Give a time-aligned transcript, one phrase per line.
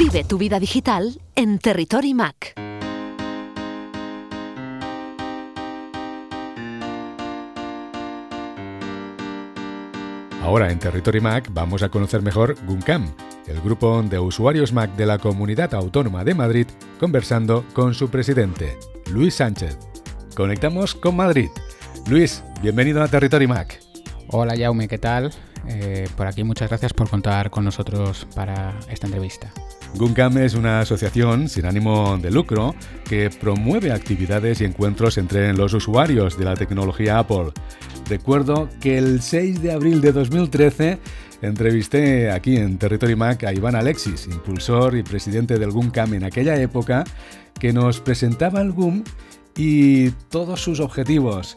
[0.00, 2.54] Vive tu vida digital en Territory Mac.
[10.42, 13.14] Ahora en Territory Mac vamos a conocer mejor GUNCAM,
[13.46, 16.66] el grupo de usuarios Mac de la Comunidad Autónoma de Madrid,
[16.98, 18.78] conversando con su presidente,
[19.12, 19.76] Luis Sánchez.
[20.34, 21.50] Conectamos con Madrid.
[22.08, 23.78] Luis, bienvenido a Territory Mac.
[24.28, 25.30] Hola Jaume, ¿qué tal?
[25.68, 29.52] Eh, por aquí muchas gracias por contar con nosotros para esta entrevista.
[29.96, 32.74] GUNCAM es una asociación sin ánimo de lucro
[33.08, 37.52] que promueve actividades y encuentros entre los usuarios de la tecnología Apple.
[38.08, 40.98] Recuerdo que el 6 de abril de 2013
[41.42, 46.60] entrevisté aquí en Territory Mac a Iván Alexis, impulsor y presidente del GUNCAM en aquella
[46.60, 47.04] época,
[47.58, 49.04] que nos presentaba el GUM
[49.56, 51.54] y todos sus objetivos.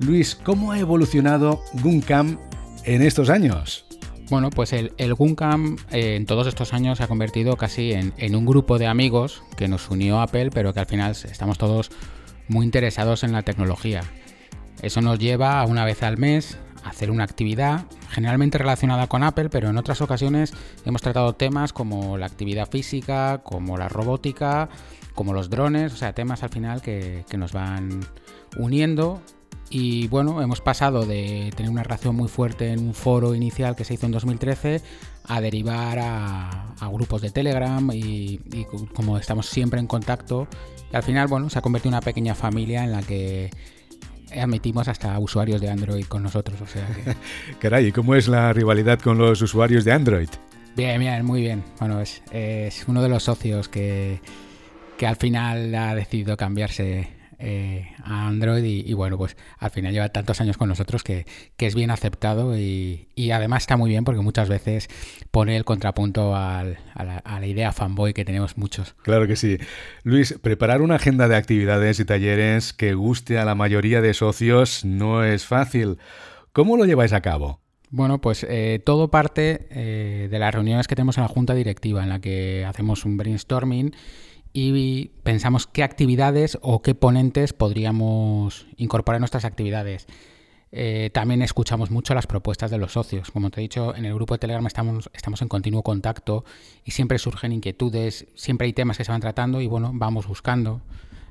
[0.00, 2.38] Luis, ¿cómo ha evolucionado GUNCAM
[2.84, 3.85] en estos años?
[4.28, 8.12] Bueno, pues el, el GUNCAM eh, en todos estos años se ha convertido casi en,
[8.16, 11.58] en, un grupo de amigos que nos unió a Apple, pero que al final estamos
[11.58, 11.90] todos
[12.48, 14.02] muy interesados en la tecnología.
[14.82, 19.22] Eso nos lleva a una vez al mes a hacer una actividad generalmente relacionada con
[19.22, 20.52] Apple, pero en otras ocasiones
[20.84, 24.68] hemos tratado temas como la actividad física, como la robótica,
[25.14, 28.00] como los drones, o sea, temas al final que, que nos van
[28.58, 29.22] uniendo
[29.70, 33.84] y bueno, hemos pasado de tener una relación muy fuerte en un foro inicial que
[33.84, 34.80] se hizo en 2013
[35.24, 40.46] a derivar a, a grupos de Telegram y, y, como estamos siempre en contacto,
[40.92, 43.50] y al final, bueno, se ha convertido en una pequeña familia en la que
[44.34, 46.60] admitimos hasta usuarios de Android con nosotros.
[46.60, 47.16] O sea que...
[47.58, 50.28] Caray, ¿cómo es la rivalidad con los usuarios de Android?
[50.76, 51.64] Bien, bien, muy bien.
[51.80, 54.20] Bueno, es, es uno de los socios que,
[54.98, 59.92] que al final ha decidido cambiarse eh, a Android y, y, bueno, pues al final
[59.92, 63.90] lleva tantos años con nosotros que, que es bien aceptado y, y, además está muy
[63.90, 64.88] bien porque muchas veces
[65.30, 68.94] pone el contrapunto al, a, la, a, la, idea fanboy que tenemos muchos.
[69.02, 69.58] Claro que sí.
[70.02, 74.84] Luis, preparar una agenda de actividades y talleres que guste a la mayoría de socios
[74.84, 75.98] no es fácil.
[76.52, 77.60] ¿Cómo lo lleváis a cabo?
[77.90, 82.02] Bueno, pues eh, todo parte eh, de las reuniones que tenemos en la junta directiva,
[82.02, 83.94] en la que hacemos un brainstorming
[84.58, 90.06] y pensamos qué actividades o qué ponentes podríamos incorporar en nuestras actividades.
[90.72, 93.30] Eh, también escuchamos mucho las propuestas de los socios.
[93.30, 96.46] Como te he dicho, en el grupo de Telegram estamos, estamos en continuo contacto
[96.84, 100.80] y siempre surgen inquietudes, siempre hay temas que se van tratando y bueno, vamos buscando.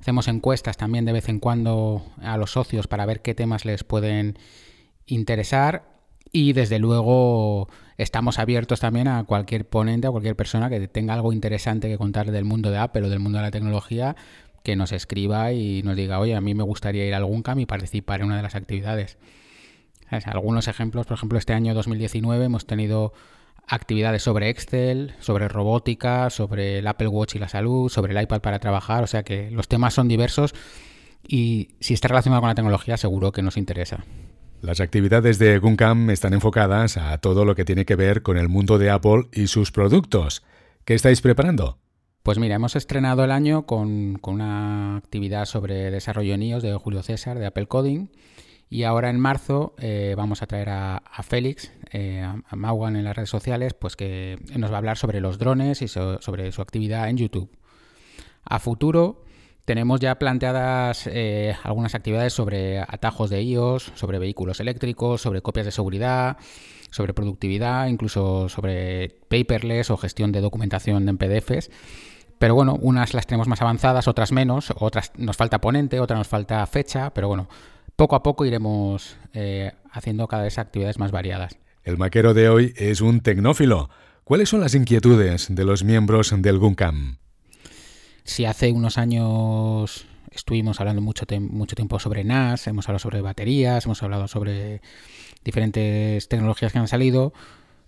[0.00, 3.84] Hacemos encuestas también de vez en cuando a los socios para ver qué temas les
[3.84, 4.38] pueden
[5.06, 5.93] interesar
[6.34, 11.32] y desde luego estamos abiertos también a cualquier ponente, a cualquier persona que tenga algo
[11.32, 14.16] interesante que contar del mundo de Apple o del mundo de la tecnología,
[14.64, 17.60] que nos escriba y nos diga, oye, a mí me gustaría ir a algún CAM
[17.60, 19.16] y participar en una de las actividades.
[20.10, 23.12] Algunos ejemplos, por ejemplo, este año 2019 hemos tenido
[23.68, 28.40] actividades sobre Excel, sobre robótica, sobre el Apple Watch y la salud, sobre el iPad
[28.40, 30.52] para trabajar, o sea que los temas son diversos
[31.22, 34.04] y si está relacionado con la tecnología seguro que nos interesa.
[34.64, 38.48] Las actividades de GUNCAM están enfocadas a todo lo que tiene que ver con el
[38.48, 40.42] mundo de Apple y sus productos.
[40.86, 41.76] ¿Qué estáis preparando?
[42.22, 46.74] Pues mira, hemos estrenado el año con, con una actividad sobre desarrollo en iOS de
[46.76, 48.08] Julio César de Apple Coding.
[48.70, 53.04] Y ahora en marzo eh, vamos a traer a, a Félix, eh, a, a en
[53.04, 56.52] las redes sociales, pues que nos va a hablar sobre los drones y so, sobre
[56.52, 57.54] su actividad en YouTube.
[58.44, 59.23] A futuro
[59.64, 65.66] tenemos ya planteadas eh, algunas actividades sobre atajos de iOS, sobre vehículos eléctricos, sobre copias
[65.66, 66.36] de seguridad,
[66.90, 71.70] sobre productividad, incluso sobre paperless o gestión de documentación en PDFs.
[72.38, 76.28] Pero bueno, unas las tenemos más avanzadas, otras menos, otras nos falta ponente, otras nos
[76.28, 77.48] falta fecha, pero bueno,
[77.96, 81.56] poco a poco iremos eh, haciendo cada vez actividades más variadas.
[81.84, 83.88] El maquero de hoy es un tecnófilo.
[84.24, 87.18] ¿Cuáles son las inquietudes de los miembros del GUNCAM?
[88.24, 93.84] Si hace unos años estuvimos hablando mucho, mucho tiempo sobre NAS, hemos hablado sobre baterías,
[93.84, 94.80] hemos hablado sobre
[95.44, 97.34] diferentes tecnologías que han salido,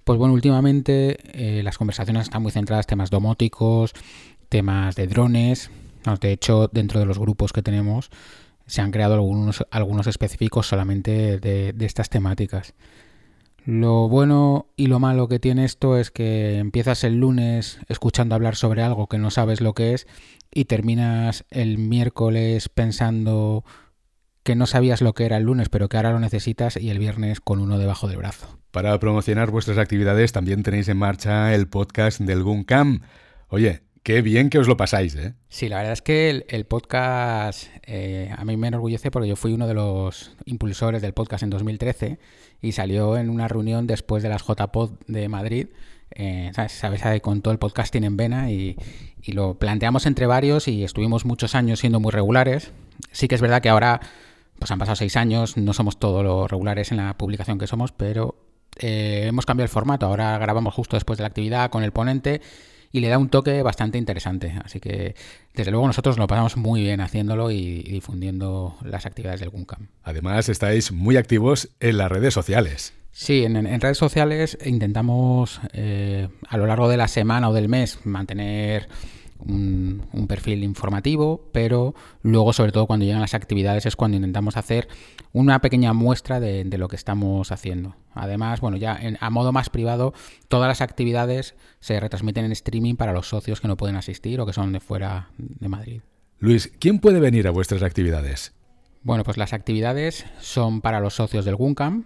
[0.04, 3.92] pues bueno, últimamente eh, las conversaciones están muy centradas en temas domóticos,
[4.48, 5.70] temas de drones.
[6.20, 8.10] De hecho, dentro de los grupos que tenemos
[8.66, 12.74] se han creado algunos, algunos específicos solamente de, de estas temáticas.
[13.66, 18.54] Lo bueno y lo malo que tiene esto es que empiezas el lunes escuchando hablar
[18.54, 20.06] sobre algo que no sabes lo que es
[20.54, 23.64] y terminas el miércoles pensando
[24.44, 27.00] que no sabías lo que era el lunes, pero que ahora lo necesitas y el
[27.00, 28.56] viernes con uno debajo del brazo.
[28.70, 33.00] Para promocionar vuestras actividades también tenéis en marcha el podcast del GUNCAM.
[33.48, 35.34] Oye, Qué bien que os lo pasáis, ¿eh?
[35.48, 39.52] Sí, la verdad es que el, podcast eh, a mí me enorgullece porque yo fui
[39.52, 42.20] uno de los impulsores del podcast en 2013
[42.62, 45.66] y salió en una reunión después de las JPod de Madrid
[46.12, 47.20] eh, ¿sabes?
[47.20, 48.76] con todo el podcasting en vena y,
[49.20, 52.70] y lo planteamos entre varios y estuvimos muchos años siendo muy regulares.
[53.10, 54.00] Sí que es verdad que ahora
[54.60, 57.90] pues han pasado seis años, no somos todos los regulares en la publicación que somos,
[57.90, 58.36] pero
[58.78, 60.06] eh, hemos cambiado el formato.
[60.06, 62.40] Ahora grabamos justo después de la actividad con el ponente
[62.96, 64.54] y le da un toque bastante interesante.
[64.64, 65.14] Así que,
[65.52, 69.88] desde luego, nosotros lo pasamos muy bien haciéndolo y, difundiendo las actividades del GUNCAM.
[70.02, 72.94] Además, estáis muy activos en las redes sociales.
[73.12, 77.98] Sí, en, redes sociales intentamos eh, a lo largo de la semana o del mes
[78.04, 78.88] mantener
[79.38, 84.88] un, perfil informativo, pero luego, sobre todo cuando llegan las actividades, es cuando intentamos hacer
[85.32, 87.96] una pequeña muestra de, lo que estamos haciendo.
[88.12, 90.14] Además, bueno, ya a modo más privado,
[90.48, 94.46] todas las actividades se retransmiten en streaming para los socios que no pueden asistir o
[94.46, 96.00] que son de fuera de Madrid.
[96.38, 98.52] Luis, ¿quién puede venir a vuestras actividades?
[99.02, 102.04] Bueno, pues las actividades son para los socios del GUNCAM.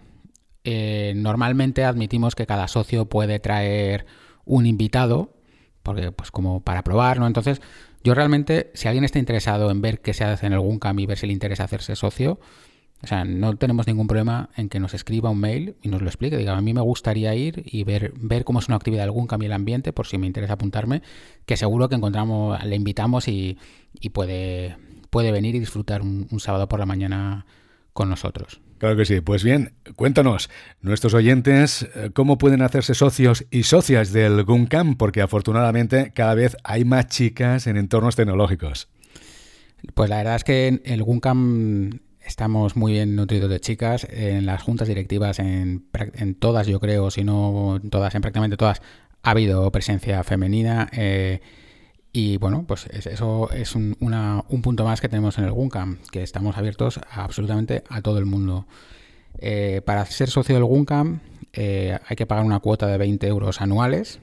[0.65, 4.05] Eh, normalmente admitimos que cada socio puede traer
[4.44, 5.39] un invitado
[5.82, 7.27] porque pues como para probar, ¿no?
[7.27, 7.61] Entonces,
[8.03, 11.06] yo realmente, si alguien está interesado en ver qué se hace en el GUNCAM y
[11.06, 12.41] ver si le interesa hacerse socio,
[13.03, 16.09] o sea, no tenemos ningún problema en que nos escriba un mail y nos lo
[16.09, 16.37] explique.
[16.37, 19.43] Diga, a mí me gustaría ir y ver, ver cómo es una actividad del GUNCAM
[19.43, 21.03] y el ambiente, por si me interesa apuntarme,
[21.47, 23.59] que seguro que encontramos, le invitamos y,
[24.12, 24.76] puede,
[25.09, 27.47] puede venir y disfrutar un sábado por la mañana
[27.93, 28.61] con nosotros.
[28.81, 29.21] Claro que sí.
[29.21, 30.49] Pues bien, cuéntanos,
[30.81, 36.56] nuestros oyentes, eh, cómo pueden hacerse socios y socias del GUNCAM, porque afortunadamente cada vez
[36.65, 38.88] hay más chicas en entornos tecnológicos.
[39.93, 44.06] Pues la verdad es que en el GUNCAM estamos muy bien nutridos de chicas.
[44.11, 45.85] En las juntas directivas, en,
[46.38, 48.81] todas, yo creo, si no en todas, en prácticamente todas,
[49.23, 50.88] ha habido presencia femenina.
[50.93, 51.43] Eh,
[52.12, 53.97] y bueno, pues eso es un,
[54.62, 58.67] punto más que tenemos en el GUNCAM, que estamos abiertos absolutamente a todo el mundo.
[59.39, 61.21] Eh, para ser socio del GUNCAM
[61.53, 64.19] eh, hay que pagar una cuota de 20 euros anuales,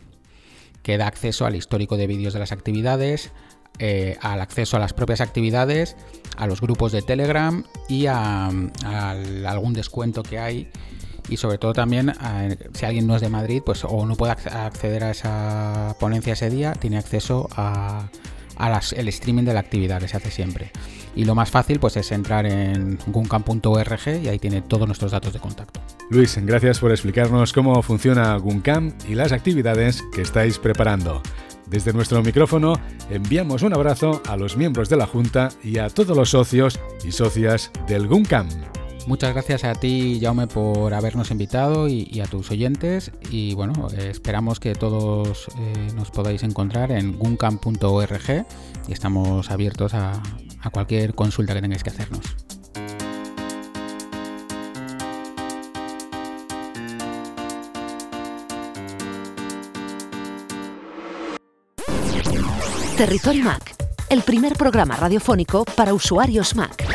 [0.84, 3.32] que da acceso al histórico de vídeos de las actividades,
[3.80, 5.96] eh, al acceso a las propias actividades,
[6.36, 10.70] a los grupos de Telegram y a algún descuento que hay
[11.30, 12.14] y sobre todo también
[12.74, 16.50] si alguien no es de Madrid pues o no puede acceder a esa ponencia ese
[16.50, 18.10] día, tiene acceso a,
[18.96, 20.72] el streaming de la actividad que se hace siempre.
[21.16, 25.34] Y lo más fácil pues es entrar en guncam.org y ahí tiene todos nuestros datos
[25.34, 25.80] de contacto.
[26.10, 31.22] Luis, gracias por explicarnos cómo funciona Guncam y las actividades que estáis preparando.
[31.70, 32.74] Desde nuestro micrófono
[33.10, 37.12] enviamos un abrazo a los miembros de la Junta y a todos los socios y
[37.12, 38.77] socias del GUNCAM.
[39.08, 43.14] Muchas gracias a ti, Jaume, por habernos invitado y, a tus oyentes.
[43.32, 48.46] Y bueno, esperamos que todos eh, nos podáis encontrar en guncam.org
[48.86, 50.22] y estamos abiertos a,
[50.74, 52.20] cualquier consulta que tengáis que hacernos.
[62.98, 63.74] Territory Mac,
[64.10, 66.87] el primer programa radiofónico para usuarios Mac.